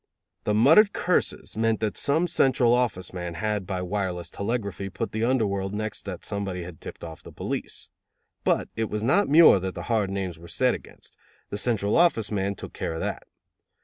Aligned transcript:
The 0.45 0.55
muttered 0.55 0.93
curses 0.93 1.55
meant 1.55 1.79
that 1.81 1.95
some 1.95 2.27
Central 2.27 2.73
Office 2.73 3.13
man 3.13 3.35
had 3.35 3.67
by 3.67 3.83
wireless 3.83 4.31
telegraphy 4.31 4.89
put 4.89 5.11
the 5.11 5.23
under 5.23 5.45
world 5.45 5.75
next 5.75 6.05
that 6.05 6.25
somebody 6.25 6.63
had 6.63 6.81
tipped 6.81 7.03
off 7.03 7.21
the 7.21 7.31
police. 7.31 7.91
But 8.43 8.67
it 8.75 8.89
was 8.89 9.03
not 9.03 9.29
Muir 9.29 9.59
that 9.59 9.75
the 9.75 9.83
hard 9.93 10.09
names 10.09 10.39
were 10.39 10.47
said 10.47 10.73
against: 10.73 11.17
the 11.51 11.57
Central 11.59 11.95
Office 11.95 12.31
man 12.31 12.55
took 12.55 12.73
care 12.73 12.95
of 12.95 13.01
that. 13.01 13.27